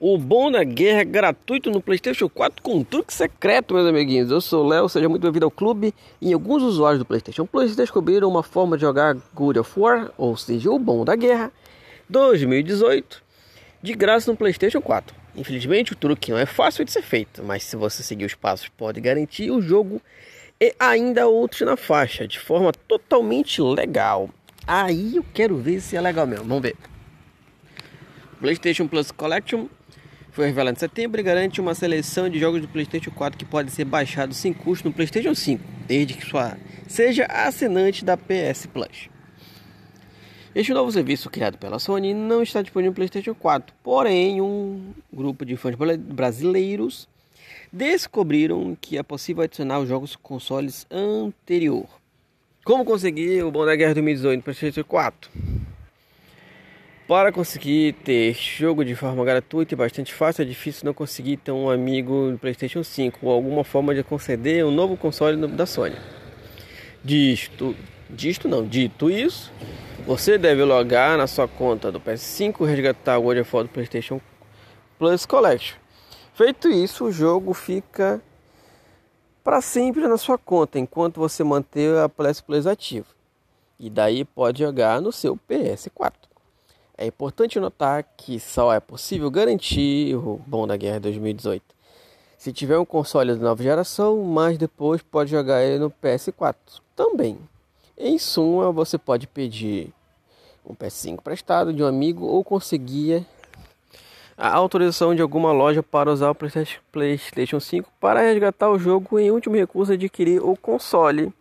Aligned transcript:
O 0.00 0.16
bom 0.16 0.48
da 0.48 0.62
guerra 0.62 1.00
é 1.00 1.04
gratuito 1.04 1.72
no 1.72 1.82
PlayStation 1.82 2.28
4 2.28 2.62
com 2.62 2.84
truque 2.84 3.12
secreto, 3.12 3.74
meus 3.74 3.84
amiguinhos. 3.84 4.30
Eu 4.30 4.40
sou 4.40 4.64
o 4.64 4.68
Léo, 4.68 4.88
seja 4.88 5.08
muito 5.08 5.22
bem-vindo 5.22 5.44
ao 5.44 5.50
clube. 5.50 5.92
E 6.20 6.32
alguns 6.32 6.62
usuários 6.62 7.00
do 7.00 7.04
PlayStation 7.04 7.44
Plus 7.44 7.74
descobriram 7.74 8.28
uma 8.28 8.44
forma 8.44 8.76
de 8.76 8.82
jogar 8.82 9.16
God 9.34 9.56
of 9.56 9.72
War, 9.76 10.12
ou 10.16 10.36
seja, 10.36 10.70
o 10.70 10.78
bom 10.78 11.04
da 11.04 11.16
guerra, 11.16 11.50
2018, 12.08 13.24
de 13.82 13.92
graça 13.92 14.30
no 14.30 14.36
PlayStation 14.36 14.80
4. 14.80 15.16
Infelizmente, 15.34 15.94
o 15.94 15.96
truque 15.96 16.30
não 16.30 16.38
é 16.38 16.46
fácil 16.46 16.84
de 16.84 16.92
ser 16.92 17.02
feito, 17.02 17.42
mas 17.42 17.64
se 17.64 17.74
você 17.74 18.00
seguir 18.00 18.26
os 18.26 18.36
passos, 18.36 18.68
pode 18.68 19.00
garantir 19.00 19.50
o 19.50 19.60
jogo 19.60 20.00
e 20.60 20.72
ainda 20.78 21.26
outros 21.26 21.62
na 21.62 21.76
faixa, 21.76 22.24
de 22.28 22.38
forma 22.38 22.70
totalmente 22.86 23.60
legal. 23.60 24.30
Aí 24.64 25.16
eu 25.16 25.26
quero 25.34 25.56
ver 25.56 25.80
se 25.80 25.96
é 25.96 26.00
legal 26.00 26.24
mesmo. 26.24 26.44
Vamos 26.44 26.62
ver. 26.62 26.76
PlayStation 28.40 28.86
Plus 28.86 29.10
Collection 29.10 29.66
foi 30.32 30.46
revelado 30.46 30.76
em 30.76 30.80
setembro 30.80 31.20
e 31.20 31.24
garante 31.24 31.60
uma 31.60 31.74
seleção 31.74 32.28
de 32.28 32.38
jogos 32.38 32.60
do 32.60 32.68
PlayStation 32.68 33.10
4 33.10 33.38
que 33.38 33.44
pode 33.44 33.70
ser 33.70 33.84
baixado 33.84 34.34
sem 34.34 34.52
custo 34.52 34.88
no 34.88 34.94
PlayStation 34.94 35.34
5, 35.34 35.62
desde 35.86 36.14
que 36.14 36.26
sua 36.26 36.56
seja 36.86 37.26
assinante 37.26 38.04
da 38.04 38.16
PS 38.16 38.66
Plus. 38.66 39.08
Este 40.54 40.72
novo 40.72 40.90
serviço 40.90 41.30
criado 41.30 41.58
pela 41.58 41.78
Sony 41.78 42.14
não 42.14 42.42
está 42.42 42.62
disponível 42.62 42.90
no 42.90 42.96
PlayStation 42.96 43.34
4, 43.34 43.74
porém 43.82 44.40
um 44.40 44.92
grupo 45.12 45.44
de 45.44 45.56
fãs 45.56 45.74
brasileiros 45.74 47.08
descobriram 47.72 48.76
que 48.80 48.96
é 48.96 49.02
possível 49.02 49.42
adicionar 49.42 49.78
os 49.78 49.88
jogos 49.88 50.16
consoles 50.16 50.86
anterior. 50.90 51.86
Como 52.64 52.84
conseguir 52.84 53.42
o 53.42 53.50
Bom 53.50 53.64
da 53.64 53.76
Guerra 53.76 53.94
2018 53.94 54.38
no 54.38 54.42
PlayStation 54.42 54.84
4? 54.84 55.30
Para 57.08 57.32
conseguir 57.32 57.94
ter 58.04 58.34
jogo 58.34 58.84
de 58.84 58.94
forma 58.94 59.24
gratuita 59.24 59.72
e 59.72 59.76
bastante 59.76 60.12
fácil, 60.12 60.42
é 60.42 60.44
difícil 60.44 60.84
não 60.84 60.92
conseguir 60.92 61.38
ter 61.38 61.50
um 61.50 61.70
amigo 61.70 62.30
no 62.30 62.38
PlayStation 62.38 62.84
5 62.84 63.20
ou 63.22 63.32
alguma 63.32 63.64
forma 63.64 63.94
de 63.94 64.04
conceder 64.04 64.62
um 64.66 64.70
novo 64.70 64.94
console 64.94 65.46
da 65.46 65.64
Sony. 65.64 65.96
Disto, 67.02 67.74
disto 68.10 68.46
não, 68.46 68.62
dito 68.62 69.08
isso, 69.08 69.50
você 70.06 70.36
deve 70.36 70.62
logar 70.62 71.16
na 71.16 71.26
sua 71.26 71.48
conta 71.48 71.90
do 71.90 71.98
PS5 71.98 72.60
e 72.60 72.66
resgatar 72.66 73.16
o 73.16 73.22
World 73.22 73.40
of 73.40 73.56
War 73.56 73.64
do 73.64 73.70
PlayStation 73.70 74.20
Plus 74.98 75.24
Collection. 75.24 75.78
Feito 76.34 76.68
isso, 76.68 77.06
o 77.06 77.10
jogo 77.10 77.54
fica 77.54 78.20
para 79.42 79.62
sempre 79.62 80.06
na 80.06 80.18
sua 80.18 80.36
conta 80.36 80.78
enquanto 80.78 81.20
você 81.20 81.42
manter 81.42 81.96
a 81.96 82.06
PS 82.06 82.42
Plus 82.42 82.66
ativo. 82.66 83.06
E 83.80 83.88
daí 83.88 84.26
pode 84.26 84.62
jogar 84.62 85.00
no 85.00 85.10
seu 85.10 85.38
PS4. 85.48 86.27
É 87.00 87.06
importante 87.06 87.60
notar 87.60 88.02
que 88.16 88.40
só 88.40 88.74
é 88.74 88.80
possível 88.80 89.30
garantir 89.30 90.16
o 90.16 90.40
Bom 90.44 90.66
da 90.66 90.76
Guerra 90.76 90.98
2018 90.98 91.62
se 92.36 92.52
tiver 92.52 92.76
um 92.76 92.84
console 92.84 93.34
de 93.34 93.40
nova 93.40 93.62
geração, 93.62 94.22
mas 94.24 94.58
depois 94.58 95.00
pode 95.00 95.30
jogar 95.30 95.62
ele 95.62 95.78
no 95.78 95.90
PS4 95.90 96.56
também. 96.96 97.38
Em 97.96 98.18
suma, 98.18 98.72
você 98.72 98.98
pode 98.98 99.28
pedir 99.28 99.92
um 100.64 100.74
PS5 100.74 101.20
prestado 101.20 101.72
de 101.72 101.84
um 101.84 101.86
amigo 101.86 102.26
ou 102.26 102.42
conseguir 102.42 103.24
a 104.36 104.52
autorização 104.54 105.14
de 105.14 105.22
alguma 105.22 105.52
loja 105.52 105.84
para 105.84 106.12
usar 106.12 106.30
o 106.30 106.36
PlayStation 106.92 107.60
5 107.60 107.90
para 108.00 108.20
resgatar 108.20 108.70
o 108.70 108.78
jogo 108.78 109.20
em 109.20 109.30
último 109.30 109.54
recurso 109.54 109.92
adquirir 109.92 110.40
o 110.40 110.56
console. 110.56 111.32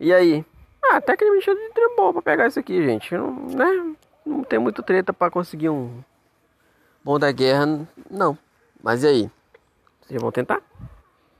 E 0.00 0.12
aí? 0.12 0.44
Ah, 0.90 1.00
tecnicamente 1.00 1.50
é 1.50 1.96
bom 1.96 2.12
para 2.12 2.22
pegar 2.22 2.48
isso 2.48 2.58
aqui, 2.58 2.84
gente. 2.84 3.14
Não, 3.14 3.32
né? 3.48 3.94
Não 4.44 4.48
tem 4.48 4.58
muito 4.58 4.82
treta 4.82 5.10
para 5.10 5.30
conseguir 5.30 5.70
um 5.70 6.04
bom 7.02 7.18
da 7.18 7.32
guerra, 7.32 7.88
não. 8.10 8.36
Mas 8.82 9.02
e 9.02 9.06
aí? 9.06 9.30
Vocês 10.02 10.20
vão 10.20 10.30
tentar? 10.30 10.60